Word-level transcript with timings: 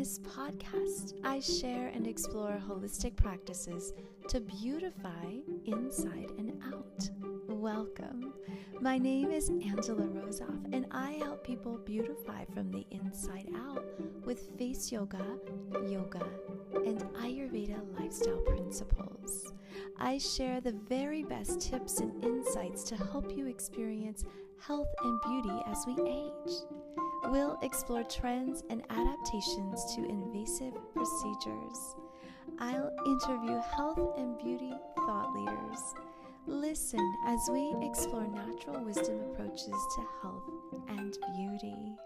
this 0.00 0.18
podcast, 0.20 1.12
I 1.24 1.40
share 1.40 1.88
and 1.88 2.06
explore 2.06 2.58
holistic 2.66 3.16
practices 3.16 3.92
to 4.28 4.40
beautify 4.40 5.26
inside 5.66 6.30
and 6.38 6.58
out. 6.72 7.10
Welcome. 7.48 8.32
My 8.80 8.96
name 8.96 9.30
is 9.30 9.50
Angela 9.50 10.06
Rosoff, 10.06 10.72
and 10.72 10.86
I 10.90 11.10
help 11.22 11.44
people 11.44 11.76
beautify 11.84 12.46
from 12.46 12.70
the 12.70 12.86
inside 12.90 13.50
out 13.54 13.84
with 14.24 14.56
face 14.56 14.90
yoga, 14.90 15.22
yoga, 15.86 16.26
and 16.76 17.02
Ayurveda 17.16 17.78
lifestyle 18.00 18.40
principles. 18.40 19.52
I 19.98 20.16
share 20.16 20.62
the 20.62 20.72
very 20.88 21.24
best 21.24 21.60
tips 21.60 22.00
and 22.00 22.24
insights 22.24 22.84
to 22.84 22.96
help 22.96 23.36
you 23.36 23.48
experience 23.48 24.24
health 24.66 24.88
and 25.02 25.20
beauty 25.22 25.62
as 25.66 25.84
we 25.86 25.94
age. 26.06 26.54
We'll 27.24 27.58
explore 27.62 28.04
trends 28.04 28.62
and 28.68 28.82
adaptations 28.90 29.94
to 29.94 30.04
invasive 30.04 30.74
procedures. 30.94 31.96
I'll 32.58 32.90
interview 33.06 33.58
health 33.74 34.18
and 34.18 34.36
beauty 34.38 34.72
thought 34.96 35.32
leaders. 35.34 35.94
Listen 36.46 37.14
as 37.26 37.38
we 37.50 37.74
explore 37.82 38.26
natural 38.26 38.84
wisdom 38.84 39.20
approaches 39.32 39.64
to 39.66 40.06
health 40.20 40.42
and 40.88 41.16
beauty. 41.36 41.96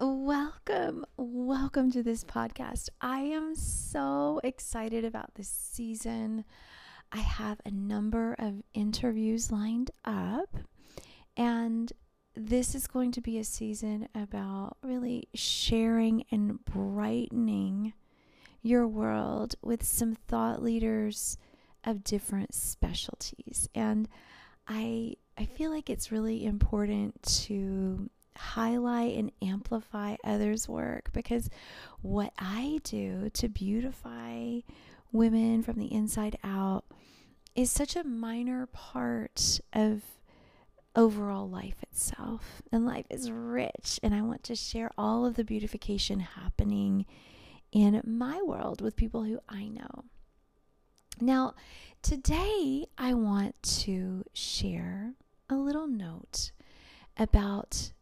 Welcome, 0.00 1.04
welcome 1.16 1.92
to 1.92 2.02
this 2.02 2.24
podcast. 2.24 2.88
I 3.00 3.20
am 3.20 3.54
so 3.54 4.40
excited 4.42 5.04
about 5.04 5.34
this 5.34 5.48
season. 5.48 6.44
I 7.12 7.18
have 7.18 7.60
a 7.64 7.70
number 7.70 8.34
of 8.38 8.62
interviews 8.72 9.50
lined 9.50 9.90
up, 10.04 10.56
and 11.36 11.92
this 12.34 12.74
is 12.74 12.86
going 12.86 13.12
to 13.12 13.20
be 13.20 13.38
a 13.38 13.44
season 13.44 14.08
about 14.14 14.76
really 14.82 15.28
sharing 15.34 16.24
and 16.30 16.64
brightening 16.64 17.92
your 18.62 18.86
world 18.86 19.56
with 19.62 19.82
some 19.82 20.14
thought 20.14 20.62
leaders 20.62 21.36
of 21.84 22.04
different 22.04 22.54
specialties. 22.54 23.68
And 23.74 24.08
I 24.68 25.14
I 25.36 25.46
feel 25.46 25.70
like 25.70 25.88
it's 25.88 26.12
really 26.12 26.44
important 26.44 27.22
to 27.46 28.10
highlight 28.36 29.16
and 29.16 29.32
amplify 29.42 30.16
others' 30.22 30.68
work 30.68 31.10
because 31.12 31.48
what 32.02 32.32
I 32.38 32.80
do 32.84 33.30
to 33.34 33.48
beautify 33.48 34.60
women 35.12 35.62
from 35.62 35.78
the 35.78 35.92
inside 35.92 36.38
out 36.44 36.84
is 37.54 37.70
such 37.70 37.96
a 37.96 38.04
minor 38.04 38.66
part 38.66 39.60
of 39.72 40.02
overall 40.94 41.48
life 41.48 41.82
itself. 41.82 42.62
And 42.72 42.86
life 42.86 43.06
is 43.10 43.30
rich, 43.30 44.00
and 44.02 44.14
I 44.14 44.22
want 44.22 44.42
to 44.44 44.56
share 44.56 44.90
all 44.96 45.26
of 45.26 45.34
the 45.34 45.44
beautification 45.44 46.20
happening 46.20 47.06
in 47.72 48.00
my 48.04 48.40
world 48.42 48.80
with 48.80 48.96
people 48.96 49.24
who 49.24 49.40
I 49.48 49.68
know. 49.68 50.04
Now, 51.20 51.54
today 52.02 52.86
I 52.96 53.14
want 53.14 53.62
to 53.62 54.24
share 54.32 55.14
a 55.48 55.56
little 55.56 55.86
note 55.86 56.52
about 57.16 57.92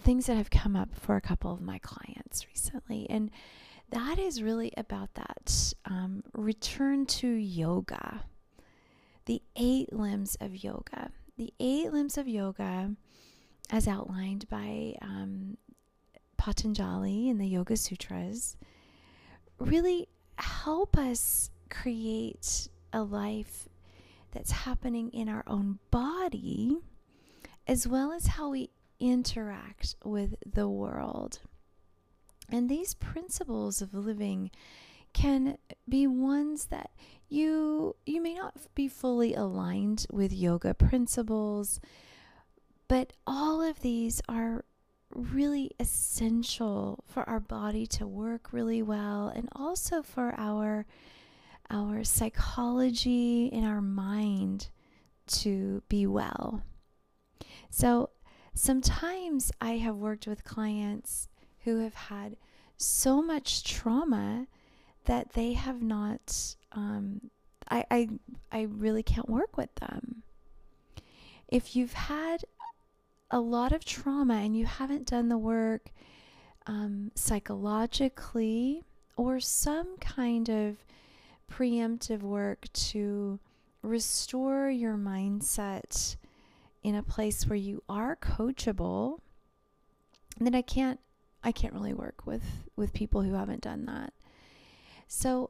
things 0.00 0.26
that 0.26 0.36
have 0.36 0.50
come 0.50 0.76
up 0.76 0.94
for 0.94 1.16
a 1.16 1.20
couple 1.20 1.52
of 1.52 1.62
my 1.62 1.78
clients 1.78 2.46
recently. 2.46 3.08
And 3.08 3.30
that 3.90 4.18
is 4.18 4.42
really 4.42 4.72
about 4.76 5.14
that 5.14 5.74
um, 5.84 6.22
return 6.32 7.06
to 7.06 7.28
yoga, 7.28 8.24
the 9.26 9.42
eight 9.56 9.92
limbs 9.92 10.36
of 10.40 10.62
yoga. 10.62 11.10
The 11.36 11.52
eight 11.58 11.92
limbs 11.92 12.16
of 12.16 12.28
yoga, 12.28 12.92
as 13.70 13.88
outlined 13.88 14.48
by 14.48 14.94
um, 15.02 15.56
Patanjali 16.36 17.28
in 17.28 17.38
the 17.38 17.46
Yoga 17.48 17.76
Sutras, 17.76 18.56
really 19.58 20.08
help 20.38 20.96
us 20.96 21.50
create 21.70 22.68
a 22.92 23.02
life 23.02 23.68
that's 24.30 24.52
happening 24.52 25.10
in 25.10 25.28
our 25.28 25.42
own 25.46 25.78
body, 25.90 26.78
as 27.66 27.86
well 27.88 28.12
as 28.12 28.26
how 28.26 28.50
we 28.50 28.70
interact 29.00 29.96
with 30.04 30.34
the 30.44 30.68
world. 30.68 31.40
And 32.50 32.68
these 32.68 32.94
principles 32.94 33.80
of 33.82 33.94
living 33.94 34.50
can 35.12 35.58
be 35.88 36.06
ones 36.06 36.66
that 36.66 36.90
you 37.28 37.96
you 38.04 38.20
may 38.20 38.34
not 38.34 38.54
be 38.74 38.88
fully 38.88 39.34
aligned 39.34 40.06
with 40.12 40.32
yoga 40.32 40.74
principles, 40.74 41.80
but 42.88 43.12
all 43.26 43.62
of 43.62 43.80
these 43.80 44.20
are 44.28 44.64
really 45.14 45.70
essential 45.78 47.04
for 47.06 47.28
our 47.28 47.40
body 47.40 47.86
to 47.86 48.06
work 48.06 48.52
really 48.52 48.82
well 48.82 49.28
and 49.28 49.48
also 49.52 50.02
for 50.02 50.34
our 50.36 50.84
our 51.70 52.04
psychology 52.04 53.50
and 53.52 53.64
our 53.64 53.80
mind 53.80 54.68
to 55.26 55.82
be 55.88 56.06
well. 56.06 56.62
So 57.70 58.10
sometimes 58.54 59.50
I 59.60 59.78
have 59.78 59.96
worked 59.96 60.26
with 60.26 60.44
clients 60.44 61.28
who 61.64 61.80
have 61.80 61.94
had 61.94 62.36
so 62.76 63.22
much 63.22 63.64
trauma 63.64 64.46
that 65.04 65.32
they 65.32 65.52
have 65.52 65.82
not 65.82 66.56
um, 66.72 67.30
I, 67.70 67.84
I 67.90 68.08
I 68.52 68.62
really 68.62 69.02
can't 69.02 69.28
work 69.28 69.56
with 69.56 69.74
them. 69.76 70.22
If 71.48 71.76
you've 71.76 71.92
had 71.92 72.44
a 73.30 73.40
lot 73.40 73.72
of 73.72 73.84
trauma 73.84 74.34
and 74.34 74.56
you 74.56 74.66
haven't 74.66 75.06
done 75.06 75.28
the 75.28 75.38
work 75.38 75.90
um, 76.66 77.10
psychologically 77.14 78.82
or 79.16 79.40
some 79.40 79.96
kind 79.98 80.48
of 80.48 80.76
preemptive 81.50 82.22
work 82.22 82.72
to 82.72 83.38
restore 83.82 84.70
your 84.70 84.96
mindset 84.96 86.16
in 86.82 86.94
a 86.94 87.02
place 87.02 87.46
where 87.46 87.56
you 87.56 87.82
are 87.88 88.16
coachable, 88.16 89.18
then 90.38 90.54
I 90.54 90.62
can't 90.62 91.00
I 91.44 91.52
can't 91.52 91.74
really 91.74 91.94
work 91.94 92.26
with 92.26 92.42
with 92.74 92.92
people 92.92 93.22
who 93.22 93.34
haven't 93.34 93.60
done 93.60 93.84
that. 93.86 94.12
So 95.06 95.48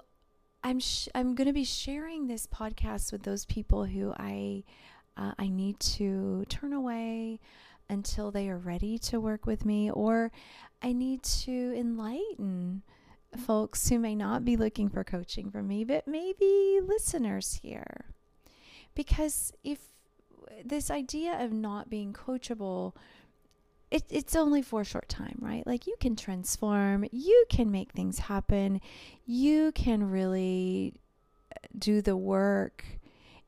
I'm 0.62 0.80
sh- 0.80 1.08
I'm 1.14 1.34
going 1.34 1.46
to 1.46 1.52
be 1.52 1.64
sharing 1.64 2.26
this 2.26 2.46
podcast 2.46 3.12
with 3.12 3.22
those 3.22 3.44
people 3.44 3.84
who 3.84 4.12
I 4.18 4.64
uh, 5.16 5.32
I 5.38 5.48
need 5.48 5.78
to 5.80 6.44
turn 6.48 6.72
away 6.72 7.38
until 7.88 8.30
they 8.30 8.48
are 8.48 8.58
ready 8.58 8.98
to 8.98 9.20
work 9.20 9.46
with 9.46 9.64
me, 9.64 9.90
or 9.90 10.32
I 10.82 10.92
need 10.92 11.22
to 11.22 11.74
enlighten 11.76 12.82
folks 13.46 13.88
who 13.88 13.98
may 13.98 14.14
not 14.14 14.44
be 14.44 14.56
looking 14.56 14.88
for 14.88 15.04
coaching 15.04 15.50
from 15.50 15.68
me, 15.68 15.84
but 15.84 16.08
maybe 16.08 16.80
listeners 16.82 17.60
here. 17.62 18.06
Because 18.94 19.52
if 19.62 19.78
this 20.64 20.90
idea 20.90 21.44
of 21.44 21.52
not 21.52 21.90
being 21.90 22.12
coachable, 22.12 22.94
it, 23.94 24.02
it's 24.10 24.34
only 24.34 24.60
for 24.60 24.80
a 24.80 24.84
short 24.84 25.08
time, 25.08 25.38
right? 25.38 25.64
Like 25.64 25.86
you 25.86 25.94
can 26.00 26.16
transform, 26.16 27.06
you 27.12 27.44
can 27.48 27.70
make 27.70 27.92
things 27.92 28.18
happen, 28.18 28.80
you 29.24 29.70
can 29.70 30.10
really 30.10 30.94
uh, 31.54 31.60
do 31.78 32.02
the 32.02 32.16
work 32.16 32.84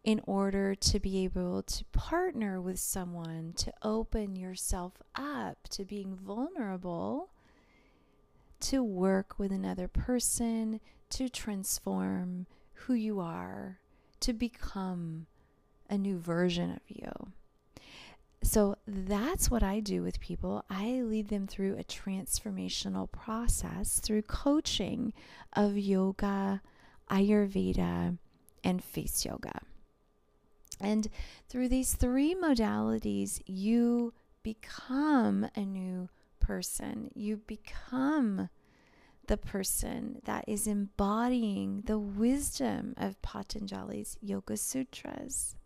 in 0.04 0.20
order 0.24 0.76
to 0.76 1.00
be 1.00 1.24
able 1.24 1.62
to 1.64 1.84
partner 1.86 2.60
with 2.60 2.78
someone, 2.78 3.54
to 3.56 3.72
open 3.82 4.36
yourself 4.36 4.92
up 5.16 5.68
to 5.70 5.84
being 5.84 6.14
vulnerable, 6.14 7.30
to 8.60 8.84
work 8.84 9.40
with 9.40 9.50
another 9.50 9.88
person, 9.88 10.78
to 11.10 11.28
transform 11.28 12.46
who 12.72 12.94
you 12.94 13.18
are, 13.18 13.80
to 14.20 14.32
become 14.32 15.26
a 15.90 15.98
new 15.98 16.16
version 16.20 16.70
of 16.70 16.82
you. 16.86 17.32
So 18.46 18.76
that's 18.86 19.50
what 19.50 19.64
I 19.64 19.80
do 19.80 20.04
with 20.04 20.20
people. 20.20 20.64
I 20.70 21.02
lead 21.02 21.28
them 21.30 21.48
through 21.48 21.76
a 21.76 21.84
transformational 21.84 23.10
process 23.10 23.98
through 23.98 24.22
coaching 24.22 25.12
of 25.54 25.76
yoga, 25.76 26.62
Ayurveda, 27.10 28.16
and 28.62 28.84
face 28.84 29.24
yoga. 29.24 29.62
And 30.80 31.08
through 31.48 31.68
these 31.68 31.94
three 31.94 32.36
modalities, 32.36 33.42
you 33.46 34.14
become 34.44 35.48
a 35.56 35.62
new 35.62 36.08
person. 36.38 37.10
You 37.16 37.38
become 37.48 38.48
the 39.26 39.36
person 39.36 40.22
that 40.24 40.44
is 40.46 40.68
embodying 40.68 41.82
the 41.86 41.98
wisdom 41.98 42.94
of 42.96 43.20
Patanjali's 43.22 44.16
Yoga 44.20 44.56
Sutras, 44.56 45.56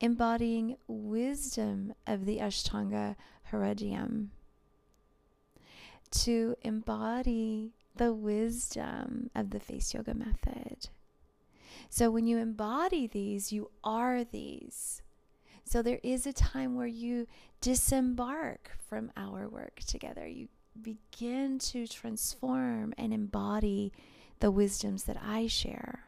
embodying 0.00 0.76
wisdom 0.86 1.94
of 2.06 2.24
the 2.24 2.38
Ashtanga 2.38 3.16
Hridayam, 3.50 4.28
to 6.10 6.56
embody 6.62 7.72
the 7.96 8.12
wisdom 8.14 9.30
of 9.34 9.50
the 9.50 9.60
face 9.60 9.92
yoga 9.92 10.14
method. 10.14 10.88
So 11.90 12.10
when 12.10 12.26
you 12.26 12.38
embody 12.38 13.06
these, 13.06 13.52
you 13.52 13.70
are 13.82 14.24
these. 14.24 15.02
So 15.64 15.82
there 15.82 16.00
is 16.02 16.26
a 16.26 16.32
time 16.32 16.76
where 16.76 16.86
you 16.86 17.26
disembark 17.60 18.70
from 18.88 19.10
our 19.16 19.48
work 19.48 19.80
together. 19.86 20.26
You 20.26 20.48
begin 20.80 21.58
to 21.58 21.86
transform 21.86 22.94
and 22.96 23.12
embody 23.12 23.92
the 24.40 24.50
wisdoms 24.50 25.04
that 25.04 25.18
I 25.22 25.46
share. 25.46 26.04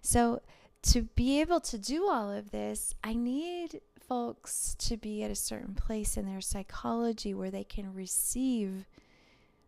So, 0.00 0.40
to 0.82 1.02
be 1.02 1.40
able 1.40 1.60
to 1.60 1.78
do 1.78 2.08
all 2.08 2.30
of 2.30 2.50
this, 2.50 2.94
I 3.02 3.14
need 3.14 3.80
folks 4.08 4.74
to 4.78 4.96
be 4.96 5.22
at 5.22 5.30
a 5.30 5.34
certain 5.34 5.74
place 5.74 6.16
in 6.16 6.26
their 6.26 6.40
psychology 6.40 7.34
where 7.34 7.50
they 7.50 7.64
can 7.64 7.92
receive 7.92 8.86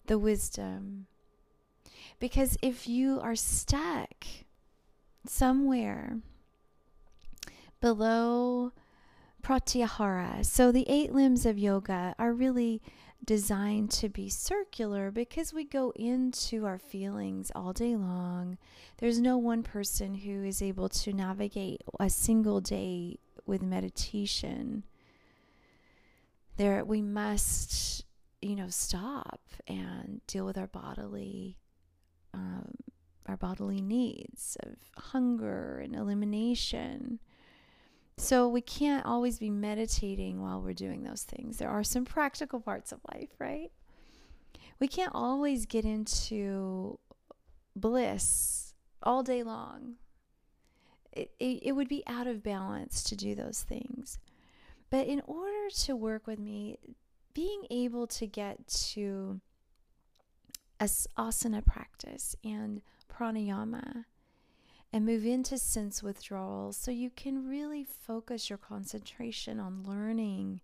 the 0.06 0.18
wisdom. 0.18 1.06
Because 2.18 2.56
if 2.62 2.88
you 2.88 3.20
are 3.20 3.36
stuck 3.36 4.24
somewhere 5.26 6.18
below 7.80 8.72
pratyahara, 9.40 10.44
so 10.44 10.70
the 10.70 10.87
eight 10.88 11.12
limbs 11.12 11.46
of 11.46 11.58
yoga 11.58 12.14
are 12.19 12.32
really 12.32 12.81
designed 13.25 13.90
to 13.90 14.08
be 14.08 14.28
circular 14.28 15.10
because 15.10 15.52
we 15.52 15.64
go 15.64 15.92
into 15.96 16.64
our 16.64 16.78
feelings 16.78 17.52
all 17.54 17.72
day 17.72 17.96
long. 17.96 18.56
There's 18.98 19.20
no 19.20 19.37
one 19.37 19.62
person 19.62 20.14
who 20.14 20.44
is 20.44 20.62
able 20.62 20.88
to 20.88 21.12
navigate 21.12 21.82
a 21.98 22.08
single 22.08 22.60
day 22.60 23.19
with 23.46 23.62
meditation. 23.62 24.84
There 26.56 26.84
we 26.84 27.02
must, 27.02 28.04
you 28.40 28.56
know, 28.56 28.69
stop 28.69 29.40
and 29.66 30.20
deal 30.26 30.46
with 30.46 30.58
our 30.58 30.66
bodily 30.66 31.56
um, 32.32 32.75
our 33.26 33.36
bodily 33.36 33.81
needs 33.81 34.56
of 34.62 34.76
hunger 34.96 35.81
and 35.82 35.94
elimination 35.94 37.20
so 38.20 38.46
we 38.46 38.61
can't 38.61 39.06
always 39.06 39.38
be 39.38 39.50
meditating 39.50 40.43
while 40.43 40.61
we're 40.61 40.75
doing 40.75 41.02
those 41.02 41.22
things. 41.22 41.56
There 41.56 41.70
are 41.70 41.82
some 41.82 42.05
practical 42.05 42.61
parts 42.61 42.93
of 42.93 43.00
life, 43.14 43.31
right? 43.38 43.72
We 44.78 44.88
can't 44.88 45.14
always 45.14 45.64
get 45.64 45.84
into 45.84 46.99
bliss 47.75 48.75
all 49.02 49.22
day 49.22 49.43
long. 49.43 49.94
It, 51.12 51.32
it, 51.38 51.61
it 51.62 51.72
would 51.72 51.88
be 51.88 52.02
out 52.06 52.26
of 52.26 52.43
balance 52.43 53.02
to 53.05 53.17
do 53.17 53.34
those 53.34 53.62
things. 53.62 54.19
But 54.90 55.06
in 55.06 55.22
order 55.26 55.70
to 55.84 55.96
work 55.96 56.26
with 56.26 56.38
me, 56.38 56.78
being 57.32 57.62
able 57.70 58.06
to 58.08 58.26
get 58.26 58.67
to 58.93 59.40
asana 60.81 61.64
practice 61.64 62.37
and 62.44 62.82
pranayama 63.11 64.05
and 64.92 65.06
move 65.06 65.25
into 65.25 65.56
sense 65.56 66.02
withdrawal 66.02 66.72
so 66.72 66.90
you 66.90 67.10
can 67.10 67.48
really 67.48 67.84
focus 67.84 68.50
your 68.50 68.58
concentration 68.58 69.60
on 69.60 69.84
learning 69.84 70.60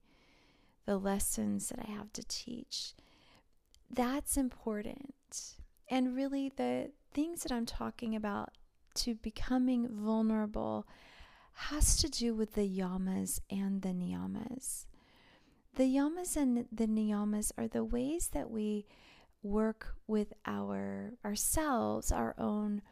the 0.84 0.99
lessons 0.99 1.69
that 1.69 1.78
I 1.78 1.90
have 1.90 2.12
to 2.14 2.25
teach. 2.25 2.94
That's 3.90 4.37
important. 4.37 5.14
And 5.88 6.17
really, 6.17 6.52
the 6.56 6.90
things 7.12 7.43
that 7.43 7.52
I'm 7.52 7.67
talking 7.67 8.17
about 8.17 8.50
to 8.94 9.14
becoming 9.14 9.88
vulnerable 9.90 10.87
has 11.52 11.96
to 11.96 12.08
do 12.08 12.34
with 12.34 12.55
the 12.55 12.69
yamas 12.69 13.40
and 13.50 13.82
the 13.82 13.90
niyamas. 13.90 14.87
The 15.76 15.84
yamas 15.84 16.37
and 16.37 16.67
the 16.72 16.87
niyamas 16.87 17.52
are 17.56 17.69
the 17.69 17.84
ways 17.84 18.31
that 18.32 18.50
we 18.50 18.87
work 19.43 19.94
with 20.06 20.32
our 20.44 21.12
ourselves, 21.25 22.11
our 22.11 22.34
own 22.38 22.82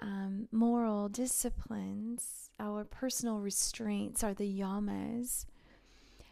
um, 0.00 0.48
moral 0.52 1.08
disciplines, 1.08 2.50
our 2.58 2.84
personal 2.84 3.40
restraints 3.40 4.22
are 4.22 4.34
the 4.34 4.60
yamas. 4.60 5.46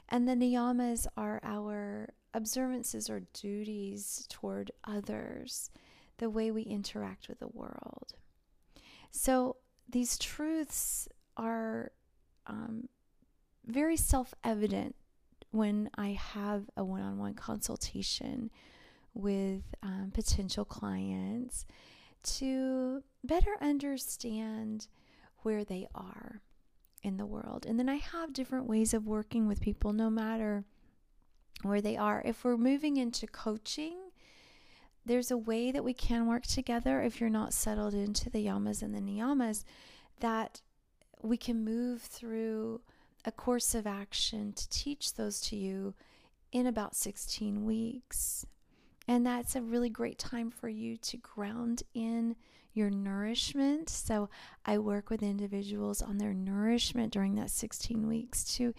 And 0.08 0.28
the 0.28 0.34
niyamas 0.34 1.06
are 1.16 1.40
our 1.42 2.12
observances 2.34 3.08
or 3.08 3.22
duties 3.32 4.26
toward 4.28 4.70
others, 4.84 5.70
the 6.18 6.28
way 6.28 6.50
we 6.50 6.62
interact 6.62 7.28
with 7.28 7.38
the 7.38 7.48
world. 7.48 8.14
So 9.10 9.56
these 9.88 10.18
truths 10.18 11.08
are 11.36 11.92
um, 12.46 12.88
very 13.66 13.96
self 13.96 14.34
evident 14.44 14.96
when 15.50 15.90
I 15.96 16.10
have 16.10 16.64
a 16.76 16.84
one 16.84 17.02
on 17.02 17.18
one 17.18 17.34
consultation 17.34 18.50
with 19.14 19.62
um, 19.82 20.10
potential 20.12 20.64
clients 20.64 21.66
to 22.22 23.02
better 23.24 23.56
understand 23.60 24.88
where 25.42 25.64
they 25.64 25.86
are 25.94 26.40
in 27.02 27.16
the 27.16 27.26
world. 27.26 27.66
And 27.66 27.78
then 27.78 27.88
I 27.88 27.96
have 27.96 28.32
different 28.32 28.66
ways 28.66 28.94
of 28.94 29.06
working 29.06 29.48
with 29.48 29.60
people 29.60 29.92
no 29.92 30.08
matter 30.10 30.64
where 31.62 31.80
they 31.80 31.96
are. 31.96 32.22
If 32.24 32.44
we're 32.44 32.56
moving 32.56 32.96
into 32.96 33.26
coaching, 33.26 33.96
there's 35.04 35.30
a 35.30 35.36
way 35.36 35.72
that 35.72 35.84
we 35.84 35.94
can 35.94 36.26
work 36.26 36.44
together 36.46 37.02
if 37.02 37.20
you're 37.20 37.30
not 37.30 37.52
settled 37.52 37.94
into 37.94 38.30
the 38.30 38.46
yamas 38.46 38.82
and 38.82 38.94
the 38.94 39.00
niyamas 39.00 39.64
that 40.20 40.60
we 41.22 41.36
can 41.36 41.64
move 41.64 42.02
through 42.02 42.80
a 43.24 43.32
course 43.32 43.74
of 43.74 43.86
action 43.86 44.52
to 44.52 44.68
teach 44.68 45.14
those 45.14 45.40
to 45.40 45.56
you 45.56 45.94
in 46.52 46.66
about 46.66 46.94
16 46.94 47.64
weeks. 47.64 48.46
And 49.08 49.26
that's 49.26 49.56
a 49.56 49.62
really 49.62 49.90
great 49.90 50.18
time 50.18 50.50
for 50.50 50.68
you 50.68 50.96
to 50.98 51.16
ground 51.16 51.82
in 51.94 52.36
your 52.74 52.90
nourishment. 52.90 53.88
So 53.88 54.28
I 54.64 54.78
work 54.78 55.10
with 55.10 55.22
individuals 55.22 56.02
on 56.02 56.18
their 56.18 56.34
nourishment 56.34 57.12
during 57.12 57.34
that 57.36 57.50
16 57.50 58.06
weeks 58.06 58.44
to 58.56 58.74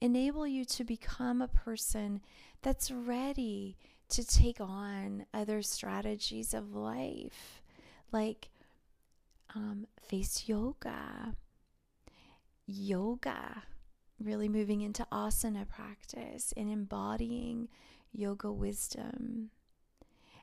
enable 0.00 0.46
you 0.46 0.64
to 0.64 0.84
become 0.84 1.40
a 1.40 1.48
person 1.48 2.20
that's 2.62 2.90
ready 2.90 3.76
to 4.10 4.26
take 4.26 4.60
on 4.60 5.26
other 5.34 5.62
strategies 5.62 6.54
of 6.54 6.74
life, 6.74 7.62
like 8.12 8.48
um, 9.54 9.86
face 10.08 10.44
yoga, 10.46 11.34
yoga, 12.66 13.62
really 14.18 14.48
moving 14.48 14.80
into 14.80 15.06
asana 15.12 15.68
practice 15.68 16.52
and 16.56 16.70
embodying 16.70 17.68
yoga 18.12 18.50
wisdom 18.50 19.50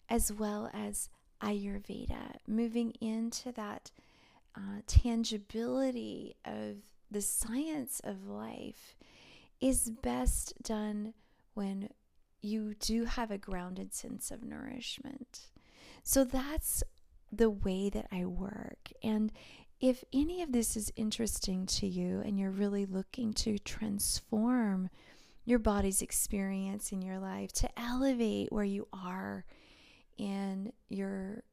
as 0.09 0.31
well 0.31 0.69
as 0.73 1.09
Ayurveda, 1.41 2.37
moving 2.47 2.91
into 3.01 3.51
that 3.53 3.91
uh, 4.55 4.81
tangibility 4.87 6.35
of 6.45 6.77
the 7.11 7.21
science 7.21 8.01
of 8.03 8.27
life 8.27 8.95
is 9.61 9.89
best 9.89 10.53
done 10.63 11.13
when 11.53 11.89
you 12.41 12.73
do 12.79 13.05
have 13.05 13.31
a 13.31 13.37
grounded 13.37 13.93
sense 13.93 14.31
of 14.31 14.43
nourishment. 14.43 15.51
So 16.03 16.23
that's 16.23 16.83
the 17.31 17.49
way 17.49 17.89
that 17.89 18.07
I 18.11 18.25
work. 18.25 18.91
And 19.03 19.31
if 19.81 20.03
any 20.13 20.41
of 20.41 20.51
this 20.51 20.77
is 20.77 20.93
interesting 20.95 21.65
to 21.65 21.87
you 21.87 22.21
and 22.21 22.39
you're 22.39 22.51
really 22.51 22.85
looking 22.85 23.33
to 23.33 23.57
transform 23.59 24.89
your 25.43 25.59
body's 25.59 26.01
experience 26.01 26.91
in 26.91 27.01
your 27.01 27.19
life, 27.19 27.51
to 27.53 27.69
elevate 27.79 28.51
where 28.51 28.63
you 28.63 28.87
are 28.93 29.45
in 30.17 30.71
your 30.89 31.43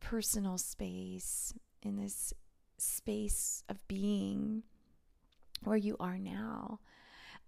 personal 0.00 0.58
space, 0.58 1.54
in 1.82 1.96
this 1.96 2.32
space 2.78 3.62
of 3.68 3.86
being 3.88 4.62
where 5.64 5.76
you 5.76 5.96
are 5.98 6.18
now, 6.18 6.80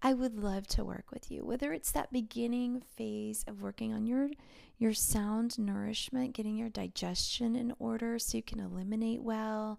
I 0.01 0.13
would 0.13 0.35
love 0.35 0.65
to 0.67 0.85
work 0.85 1.11
with 1.11 1.29
you. 1.29 1.43
Whether 1.43 1.73
it's 1.73 1.91
that 1.91 2.11
beginning 2.11 2.81
phase 2.95 3.43
of 3.47 3.61
working 3.61 3.93
on 3.93 4.07
your 4.07 4.29
your 4.77 4.93
sound 4.93 5.59
nourishment, 5.59 6.33
getting 6.33 6.55
your 6.55 6.69
digestion 6.69 7.55
in 7.55 7.73
order 7.79 8.17
so 8.17 8.37
you 8.37 8.43
can 8.43 8.61
eliminate 8.61 9.21
well 9.21 9.77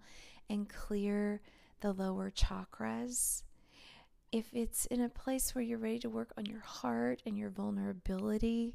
and 0.51 0.69
clear 0.69 1.41
the 1.81 1.93
lower 1.93 2.31
chakras. 2.31 3.45
If 4.31 4.53
it's 4.53 4.85
in 4.87 5.01
a 5.01 5.09
place 5.09 5.55
where 5.55 5.65
you're 5.65 5.79
ready 5.79 6.01
to 6.01 6.11
work 6.11 6.33
on 6.37 6.45
your 6.45 6.61
heart 6.61 7.23
and 7.25 7.39
your 7.39 7.49
vulnerability, 7.49 8.75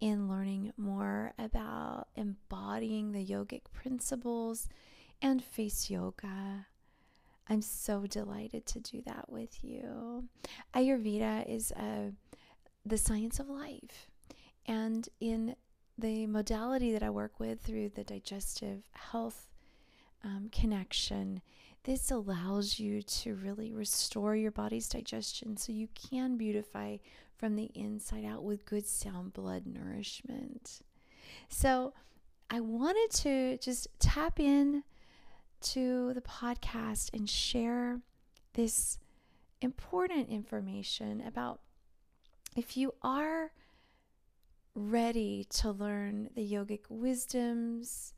in 0.00 0.28
learning 0.28 0.72
more 0.76 1.32
about 1.38 2.08
embodying 2.16 3.12
the 3.12 3.24
yogic 3.24 3.62
principles 3.72 4.68
and 5.20 5.44
face 5.44 5.90
yoga. 5.90 6.66
I'm 7.48 7.62
so 7.62 8.06
delighted 8.06 8.64
to 8.66 8.80
do 8.80 9.02
that 9.06 9.30
with 9.30 9.62
you. 9.62 10.28
Ayurveda 10.74 11.48
is 11.48 11.72
a, 11.72 11.82
uh, 11.82 12.10
the 12.86 12.96
science 12.96 13.38
of 13.38 13.48
life. 13.48 14.08
And 14.66 15.08
in 15.20 15.56
the 15.98 16.26
modality 16.26 16.92
that 16.92 17.02
I 17.02 17.10
work 17.10 17.38
with 17.38 17.60
through 17.60 17.90
the 17.90 18.04
digestive 18.04 18.84
health 18.92 19.48
um, 20.24 20.48
connection, 20.50 21.42
this 21.84 22.10
allows 22.10 22.78
you 22.78 23.02
to 23.02 23.34
really 23.34 23.72
restore 23.72 24.36
your 24.36 24.50
body's 24.50 24.88
digestion 24.88 25.56
so 25.56 25.72
you 25.72 25.88
can 25.94 26.36
beautify 26.36 26.98
from 27.40 27.56
the 27.56 27.70
inside 27.74 28.22
out 28.26 28.44
with 28.44 28.66
good 28.66 28.86
sound 28.86 29.32
blood 29.32 29.62
nourishment. 29.64 30.80
So, 31.48 31.94
I 32.50 32.60
wanted 32.60 33.10
to 33.22 33.56
just 33.56 33.88
tap 33.98 34.38
in 34.38 34.84
to 35.62 36.12
the 36.12 36.20
podcast 36.20 37.14
and 37.14 37.30
share 37.30 38.00
this 38.52 38.98
important 39.62 40.28
information 40.28 41.22
about 41.26 41.60
if 42.56 42.76
you 42.76 42.92
are 43.02 43.52
ready 44.74 45.46
to 45.50 45.70
learn 45.70 46.28
the 46.34 46.46
yogic 46.46 46.80
wisdoms, 46.90 48.12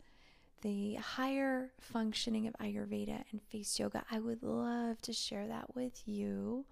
the 0.63 0.95
higher 0.95 1.71
functioning 1.79 2.49
of 2.49 2.55
Ayurveda 2.55 3.23
and 3.31 3.41
face 3.51 3.79
yoga, 3.79 4.03
I 4.11 4.19
would 4.19 4.43
love 4.43 5.01
to 5.03 5.13
share 5.13 5.47
that 5.47 5.77
with 5.77 6.03
you 6.07 6.65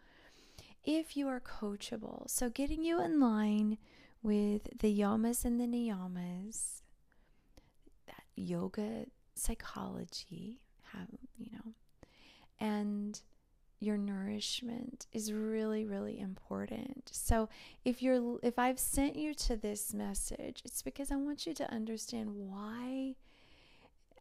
if 0.84 1.16
you 1.16 1.28
are 1.28 1.40
coachable. 1.40 2.28
So, 2.28 2.48
getting 2.48 2.84
you 2.84 3.00
in 3.02 3.20
line 3.20 3.78
with 4.22 4.78
the 4.78 4.98
yamas 4.98 5.44
and 5.44 5.60
the 5.60 5.66
niyamas, 5.66 6.82
that 8.06 8.24
yoga 8.36 9.06
psychology, 9.34 10.60
have, 10.92 11.08
you 11.38 11.50
know, 11.52 11.72
and 12.58 13.20
your 13.82 13.96
nourishment 13.96 15.06
is 15.12 15.32
really 15.32 15.86
really 15.86 16.20
important. 16.20 17.08
So 17.12 17.48
if 17.84 18.02
you're 18.02 18.38
if 18.42 18.58
I've 18.58 18.78
sent 18.78 19.16
you 19.16 19.34
to 19.34 19.56
this 19.56 19.94
message, 19.94 20.60
it's 20.64 20.82
because 20.82 21.10
I 21.10 21.16
want 21.16 21.46
you 21.46 21.54
to 21.54 21.72
understand 21.72 22.30
why 22.34 23.14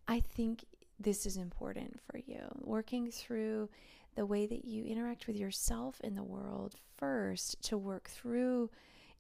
I 0.07 0.21
think 0.21 0.63
this 0.97 1.25
is 1.25 1.35
important 1.37 1.99
for 2.09 2.17
you. 2.17 2.41
Working 2.61 3.11
through 3.11 3.69
the 4.15 4.25
way 4.25 4.45
that 4.45 4.65
you 4.65 4.83
interact 4.85 5.27
with 5.27 5.35
yourself 5.35 5.99
in 6.03 6.15
the 6.15 6.23
world 6.23 6.75
first 6.97 7.61
to 7.63 7.77
work 7.77 8.09
through 8.09 8.69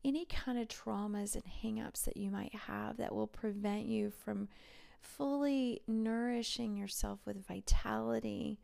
any 0.03 0.25
kind 0.25 0.57
of 0.57 0.67
traumas 0.67 1.35
and 1.35 1.43
hangups 1.63 2.05
that 2.05 2.17
you 2.17 2.31
might 2.31 2.53
have 2.53 2.97
that 2.97 3.13
will 3.13 3.27
prevent 3.27 3.85
you 3.85 4.09
from 4.09 4.47
fully 5.01 5.81
nourishing 5.87 6.75
yourself 6.75 7.19
with 7.25 7.45
vitality 7.45 8.59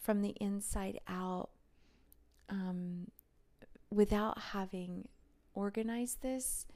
from 0.00 0.22
the 0.22 0.34
inside 0.40 1.00
out. 1.08 1.50
Um, 2.48 3.08
without 3.90 4.38
having 4.38 5.06
organized 5.54 6.22
this 6.22 6.66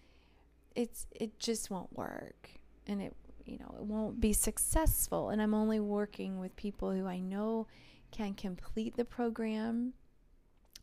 it's 0.75 1.07
it 1.13 1.39
just 1.39 1.71
won't 1.71 1.97
work. 1.97 2.51
And 2.87 3.01
it 3.01 3.15
you 3.45 3.59
know 3.59 3.75
it 3.79 3.85
won't 3.85 4.21
be 4.21 4.33
successful. 4.33 5.31
And 5.31 5.43
i'm 5.43 5.55
only 5.55 5.81
working 5.81 6.39
with 6.39 6.55
people 6.57 6.93
who 6.93 7.07
i 7.07 7.19
know 7.19 7.67
can 8.13 8.35
complete 8.35 8.97
the 8.97 9.05
program 9.05 9.93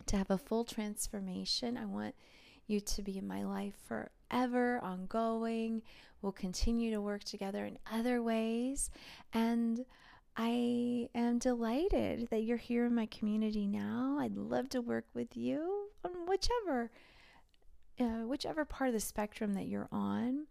to 0.06 0.18
have 0.18 0.30
a 0.30 0.38
full 0.38 0.64
transformation 0.64 1.78
i 1.78 1.86
want 1.86 2.16
you 2.68 2.80
to 2.80 3.02
be 3.02 3.18
in 3.18 3.28
my 3.28 3.44
life 3.44 3.76
forever 3.88 4.80
ongoing 4.84 5.82
we'll 6.22 6.32
continue 6.32 6.92
to 6.92 7.02
work 7.02 7.24
together 7.24 7.66
in 7.66 7.78
other 7.92 8.22
ways 8.22 8.90
and 9.34 9.86
I 10.42 11.10
am 11.14 11.38
delighted 11.38 12.30
that 12.30 12.44
you're 12.44 12.56
here 12.56 12.86
in 12.86 12.96
my 12.96 13.08
community 13.08 13.68
now. 13.68 14.20
I'd 14.22 14.38
love 14.38 14.70
to 14.70 14.80
work 14.80 15.04
with 15.14 15.36
you 15.36 15.90
on 16.06 16.12
whichever 16.28 16.92
uh, 18.00 18.26
whichever 18.26 18.64
part 18.64 18.88
of 18.88 18.94
the 18.94 19.02
spectrum 19.02 19.54
that 19.56 19.68
you're 19.68 19.90
on. 19.92 20.46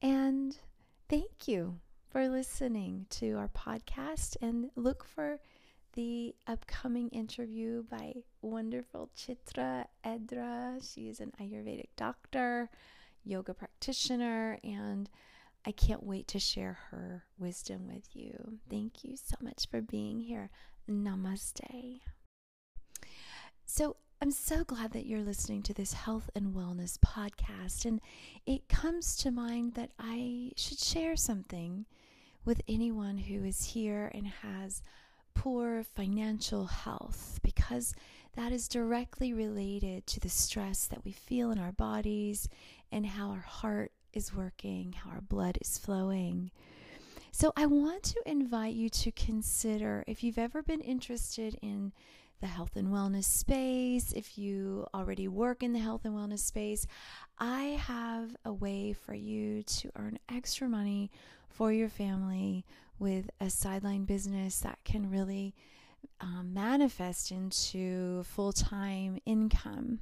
And 0.00 0.56
thank 1.10 1.46
you 1.46 1.78
for 2.10 2.26
listening 2.26 3.04
to 3.10 3.32
our 3.32 3.48
podcast 3.48 4.38
and 4.40 4.70
look 4.76 5.04
for 5.04 5.40
the 5.98 6.32
upcoming 6.46 7.08
interview 7.08 7.82
by 7.90 8.12
wonderful 8.40 9.10
Chitra 9.16 9.84
Edra. 10.04 10.78
She 10.80 11.08
is 11.08 11.18
an 11.18 11.32
Ayurvedic 11.40 11.88
doctor, 11.96 12.70
yoga 13.24 13.52
practitioner, 13.52 14.60
and 14.62 15.10
I 15.66 15.72
can't 15.72 16.04
wait 16.04 16.28
to 16.28 16.38
share 16.38 16.78
her 16.92 17.24
wisdom 17.36 17.88
with 17.88 18.14
you. 18.14 18.60
Thank 18.70 19.02
you 19.02 19.16
so 19.16 19.34
much 19.40 19.66
for 19.68 19.80
being 19.80 20.20
here. 20.20 20.50
Namaste. 20.88 21.98
So, 23.66 23.96
I'm 24.22 24.30
so 24.30 24.62
glad 24.62 24.92
that 24.92 25.06
you're 25.06 25.24
listening 25.24 25.64
to 25.64 25.74
this 25.74 25.94
health 25.94 26.30
and 26.32 26.54
wellness 26.54 26.96
podcast. 27.04 27.84
And 27.84 28.00
it 28.46 28.68
comes 28.68 29.16
to 29.16 29.32
mind 29.32 29.74
that 29.74 29.90
I 29.98 30.52
should 30.54 30.78
share 30.78 31.16
something 31.16 31.86
with 32.44 32.62
anyone 32.68 33.18
who 33.18 33.42
is 33.42 33.64
here 33.64 34.12
and 34.14 34.28
has 34.28 34.80
poor 35.38 35.84
financial 35.84 36.66
health 36.66 37.38
because 37.44 37.94
that 38.34 38.50
is 38.50 38.66
directly 38.66 39.32
related 39.32 40.04
to 40.04 40.18
the 40.18 40.28
stress 40.28 40.88
that 40.88 41.04
we 41.04 41.12
feel 41.12 41.52
in 41.52 41.60
our 41.60 41.70
bodies 41.70 42.48
and 42.90 43.06
how 43.06 43.30
our 43.30 43.38
heart 43.46 43.92
is 44.12 44.34
working, 44.34 44.92
how 44.94 45.10
our 45.10 45.20
blood 45.20 45.56
is 45.60 45.78
flowing. 45.78 46.50
So, 47.30 47.52
I 47.56 47.66
want 47.66 48.02
to 48.02 48.22
invite 48.26 48.74
you 48.74 48.88
to 48.88 49.12
consider 49.12 50.02
if 50.08 50.24
you've 50.24 50.38
ever 50.38 50.60
been 50.60 50.80
interested 50.80 51.56
in 51.62 51.92
the 52.40 52.46
health 52.46 52.76
and 52.76 52.88
wellness 52.88 53.24
space, 53.24 54.12
if 54.12 54.38
you 54.38 54.86
already 54.94 55.28
work 55.28 55.62
in 55.62 55.72
the 55.72 55.78
health 55.78 56.04
and 56.04 56.14
wellness 56.14 56.40
space, 56.40 56.86
I 57.38 57.80
have 57.86 58.36
a 58.44 58.52
way 58.52 58.92
for 58.92 59.14
you 59.14 59.62
to 59.62 59.90
earn 59.96 60.18
extra 60.28 60.68
money 60.68 61.10
for 61.48 61.72
your 61.72 61.88
family 61.88 62.64
with 62.98 63.30
a 63.40 63.50
sideline 63.50 64.04
business 64.04 64.60
that 64.60 64.78
can 64.84 65.10
really 65.10 65.54
um, 66.20 66.52
manifest 66.52 67.30
into 67.30 68.22
full 68.24 68.52
time 68.52 69.18
income. 69.26 70.00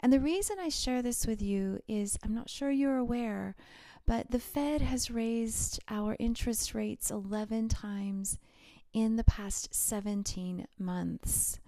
And 0.00 0.12
the 0.12 0.20
reason 0.20 0.58
I 0.60 0.68
share 0.68 1.02
this 1.02 1.26
with 1.26 1.42
you 1.42 1.80
is 1.88 2.18
I'm 2.22 2.34
not 2.34 2.50
sure 2.50 2.70
you're 2.70 2.96
aware, 2.96 3.54
but 4.06 4.30
the 4.30 4.38
Fed 4.38 4.82
has 4.82 5.10
raised 5.10 5.80
our 5.88 6.16
interest 6.18 6.74
rates 6.74 7.10
11 7.10 7.68
times 7.68 8.38
in 8.92 9.16
the 9.16 9.24
past 9.24 9.74
17 9.74 10.66
months. 10.78 11.58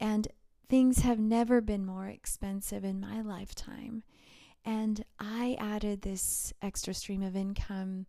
And 0.00 0.28
things 0.68 1.00
have 1.00 1.18
never 1.18 1.60
been 1.60 1.84
more 1.84 2.06
expensive 2.06 2.84
in 2.84 3.00
my 3.00 3.20
lifetime. 3.20 4.02
And 4.64 5.04
I 5.18 5.56
added 5.58 6.02
this 6.02 6.52
extra 6.62 6.94
stream 6.94 7.22
of 7.22 7.36
income 7.36 8.06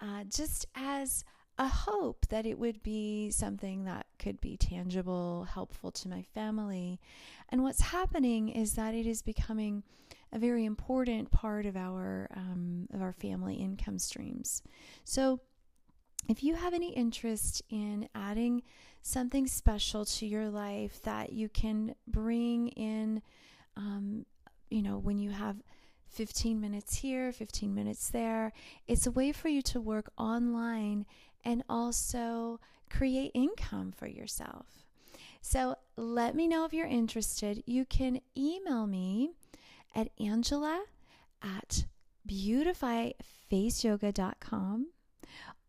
uh, 0.00 0.24
just 0.24 0.66
as 0.74 1.24
a 1.58 1.66
hope 1.66 2.26
that 2.28 2.46
it 2.46 2.58
would 2.58 2.82
be 2.82 3.30
something 3.30 3.84
that 3.84 4.06
could 4.18 4.40
be 4.40 4.56
tangible, 4.56 5.44
helpful 5.52 5.90
to 5.90 6.08
my 6.08 6.22
family. 6.22 7.00
And 7.48 7.62
what's 7.62 7.80
happening 7.80 8.48
is 8.48 8.74
that 8.74 8.94
it 8.94 9.06
is 9.06 9.22
becoming 9.22 9.82
a 10.32 10.38
very 10.38 10.64
important 10.64 11.30
part 11.30 11.66
of 11.66 11.76
our 11.76 12.28
um, 12.36 12.86
of 12.92 13.02
our 13.02 13.12
family 13.12 13.56
income 13.56 13.98
streams. 13.98 14.62
So, 15.04 15.40
if 16.28 16.42
you 16.42 16.56
have 16.56 16.74
any 16.74 16.92
interest 16.92 17.62
in 17.70 18.08
adding 18.14 18.62
something 19.02 19.46
special 19.46 20.04
to 20.04 20.26
your 20.26 20.48
life 20.48 21.00
that 21.02 21.32
you 21.32 21.48
can 21.48 21.94
bring 22.06 22.68
in, 22.68 23.22
um, 23.76 24.26
you 24.70 24.82
know, 24.82 24.98
when 24.98 25.18
you 25.18 25.30
have 25.30 25.56
15 26.08 26.60
minutes 26.60 26.96
here, 26.96 27.32
15 27.32 27.74
minutes 27.74 28.10
there, 28.10 28.52
it's 28.86 29.06
a 29.06 29.10
way 29.10 29.32
for 29.32 29.48
you 29.48 29.62
to 29.62 29.80
work 29.80 30.12
online 30.18 31.06
and 31.44 31.64
also 31.68 32.60
create 32.90 33.30
income 33.34 33.92
for 33.96 34.06
yourself. 34.06 34.66
So 35.40 35.76
let 35.96 36.34
me 36.34 36.48
know 36.48 36.64
if 36.64 36.72
you're 36.72 36.86
interested. 36.86 37.62
You 37.66 37.84
can 37.84 38.20
email 38.36 38.86
me 38.86 39.30
at 39.94 40.08
angela 40.18 40.84
at 41.42 41.84
beautifyfaceyoga.com 42.28 44.86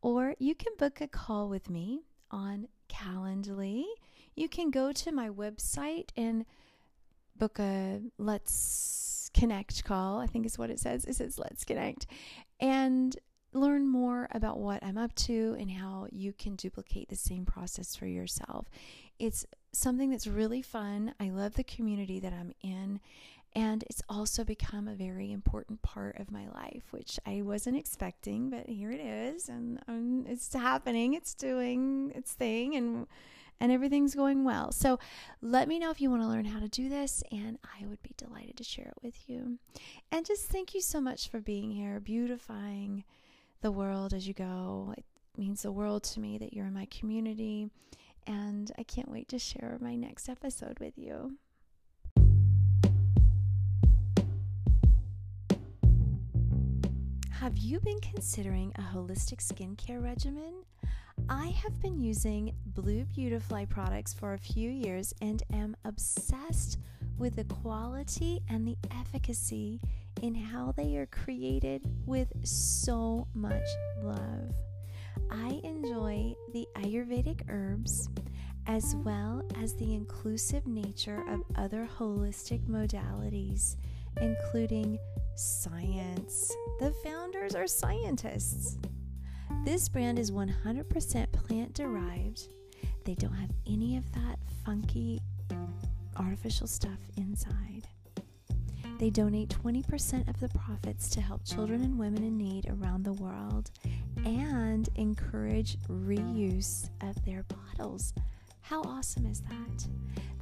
or 0.01 0.35
you 0.39 0.55
can 0.55 0.73
book 0.77 1.01
a 1.01 1.07
call 1.07 1.49
with 1.49 1.69
me 1.69 2.03
on 2.31 2.67
Calendly. 2.89 3.83
You 4.35 4.47
can 4.49 4.71
go 4.71 4.91
to 4.91 5.11
my 5.11 5.29
website 5.29 6.09
and 6.15 6.45
book 7.35 7.59
a 7.59 8.01
Let's 8.17 9.29
Connect 9.33 9.83
call, 9.83 10.19
I 10.19 10.27
think 10.27 10.45
is 10.45 10.57
what 10.57 10.69
it 10.69 10.79
says. 10.79 11.05
It 11.05 11.15
says 11.15 11.37
Let's 11.37 11.63
Connect. 11.63 12.07
And 12.59 13.15
learn 13.53 13.87
more 13.87 14.27
about 14.31 14.59
what 14.59 14.83
I'm 14.83 14.97
up 14.97 15.13
to 15.15 15.55
and 15.59 15.71
how 15.71 16.07
you 16.11 16.33
can 16.33 16.55
duplicate 16.55 17.09
the 17.09 17.15
same 17.15 17.45
process 17.45 17.95
for 17.95 18.05
yourself. 18.05 18.69
It's 19.17 19.45
something 19.71 20.09
that's 20.09 20.27
really 20.27 20.61
fun. 20.61 21.13
I 21.19 21.29
love 21.29 21.55
the 21.55 21.63
community 21.63 22.19
that 22.19 22.33
I'm 22.33 22.53
in. 22.61 22.99
And 23.55 23.83
it's 23.89 24.03
also 24.07 24.43
become 24.43 24.87
a 24.87 24.93
very 24.93 25.31
important 25.31 25.81
part 25.81 26.19
of 26.19 26.31
my 26.31 26.47
life, 26.49 26.83
which 26.91 27.19
I 27.25 27.41
wasn't 27.41 27.77
expecting, 27.77 28.49
but 28.49 28.69
here 28.69 28.91
it 28.91 29.01
is, 29.01 29.49
and 29.49 29.79
um, 29.87 30.25
it's 30.27 30.53
happening. 30.53 31.15
It's 31.15 31.33
doing 31.33 32.11
its 32.13 32.33
thing, 32.33 32.75
and 32.75 33.07
and 33.59 33.71
everything's 33.71 34.15
going 34.15 34.45
well. 34.45 34.71
So, 34.71 34.99
let 35.41 35.67
me 35.67 35.79
know 35.79 35.89
if 35.89 35.99
you 35.99 36.09
want 36.09 36.21
to 36.21 36.27
learn 36.27 36.45
how 36.45 36.59
to 36.59 36.67
do 36.69 36.89
this, 36.89 37.23
and 37.31 37.57
I 37.63 37.85
would 37.87 38.01
be 38.03 38.13
delighted 38.17 38.57
to 38.57 38.63
share 38.63 38.87
it 38.87 39.03
with 39.03 39.27
you. 39.27 39.57
And 40.11 40.25
just 40.25 40.45
thank 40.45 40.73
you 40.73 40.81
so 40.81 41.01
much 41.01 41.29
for 41.29 41.39
being 41.39 41.71
here, 41.71 41.99
beautifying 41.99 43.03
the 43.61 43.71
world 43.71 44.13
as 44.13 44.27
you 44.27 44.33
go. 44.33 44.93
It 44.97 45.05
means 45.37 45.63
the 45.63 45.71
world 45.71 46.03
to 46.03 46.19
me 46.19 46.37
that 46.37 46.53
you're 46.53 46.67
in 46.67 46.73
my 46.73 46.85
community, 46.85 47.69
and 48.25 48.71
I 48.77 48.83
can't 48.83 49.11
wait 49.11 49.27
to 49.29 49.39
share 49.39 49.77
my 49.81 49.95
next 49.95 50.29
episode 50.29 50.79
with 50.79 50.97
you. 50.97 51.37
Have 57.39 57.57
you 57.57 57.79
been 57.79 58.01
considering 58.01 58.73
a 58.75 58.81
holistic 58.81 59.37
skincare 59.37 60.03
regimen? 60.03 60.55
I 61.29 61.47
have 61.63 61.79
been 61.79 61.97
using 61.97 62.53
Blue 62.65 63.05
Beautifly 63.05 63.65
products 63.65 64.13
for 64.13 64.33
a 64.33 64.37
few 64.37 64.69
years 64.69 65.13
and 65.21 65.41
am 65.53 65.77
obsessed 65.85 66.79
with 67.17 67.37
the 67.37 67.45
quality 67.45 68.41
and 68.49 68.67
the 68.67 68.75
efficacy 68.91 69.79
in 70.21 70.35
how 70.35 70.73
they 70.73 70.97
are 70.97 71.05
created 71.05 71.89
with 72.05 72.27
so 72.43 73.25
much 73.33 73.67
love. 74.03 74.53
I 75.31 75.61
enjoy 75.63 76.35
the 76.51 76.67
Ayurvedic 76.75 77.43
herbs 77.47 78.09
as 78.67 78.97
well 78.97 79.43
as 79.61 79.75
the 79.75 79.93
inclusive 79.93 80.67
nature 80.67 81.23
of 81.29 81.43
other 81.55 81.87
holistic 81.97 82.67
modalities, 82.67 83.77
including 84.19 84.99
science. 85.39 86.53
The 86.79 86.91
founders 87.03 87.55
are 87.55 87.67
scientists. 87.67 88.77
This 89.63 89.87
brand 89.87 90.19
is 90.19 90.31
100% 90.31 91.31
plant 91.31 91.73
derived. 91.73 92.47
They 93.05 93.15
don't 93.15 93.33
have 93.33 93.51
any 93.65 93.95
of 93.95 94.11
that 94.13 94.37
funky 94.65 95.21
artificial 96.17 96.67
stuff 96.67 96.99
inside. 97.15 97.87
They 98.99 99.09
donate 99.09 99.47
20% 99.49 100.27
of 100.27 100.39
the 100.41 100.49
profits 100.49 101.09
to 101.11 101.21
help 101.21 101.45
children 101.45 101.83
and 101.83 101.97
women 101.97 102.23
in 102.23 102.37
need 102.37 102.67
around 102.69 103.05
the 103.05 103.13
world 103.13 103.71
and 104.25 104.89
encourage 104.95 105.77
reuse 105.87 106.89
of 107.01 107.23
their 107.23 107.43
bottles. 107.43 108.13
How 108.59 108.81
awesome 108.81 109.25
is 109.25 109.41
that? 109.41 109.87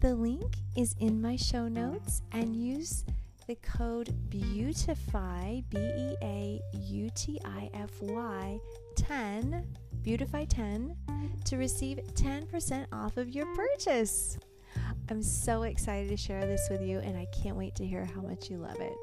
The 0.01 0.16
link 0.16 0.56
is 0.75 0.96
in 1.00 1.22
my 1.22 1.36
show 1.36 1.68
notes 1.68 2.24
and 2.32 2.56
use 2.56 3.06
the 3.48 3.56
code 3.56 4.13
BEAUTIFY, 4.30 5.63
B 5.70 5.77
E 5.77 6.16
A 6.22 6.62
U 6.74 7.10
T 7.16 7.39
I 7.46 7.70
F 7.74 7.89
Y 8.01 8.60
10, 8.98 9.66
Beautify 10.04 10.44
10 10.46 10.96
to 11.46 11.56
receive 11.56 12.00
10% 12.13 12.86
off 12.92 13.16
of 13.16 13.30
your 13.30 13.46
purchase. 13.56 14.38
I'm 15.10 15.24
so 15.24 15.63
excited 15.63 16.10
to 16.10 16.18
share 16.18 16.46
this 16.46 16.68
with 16.70 16.82
you, 16.82 17.00
and 17.00 17.18
I 17.18 17.25
can't 17.42 17.56
wait 17.56 17.74
to 17.75 17.86
hear 17.86 18.06
how 18.06 18.22
much 18.22 18.50
you 18.50 18.58
love 18.58 18.80
it. 18.82 18.94